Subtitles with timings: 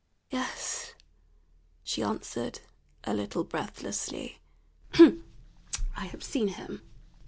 [0.31, 0.95] "Yes,"
[1.83, 2.61] she answered,
[3.03, 4.39] a little breathlessly,
[4.97, 6.81] "I have seen him."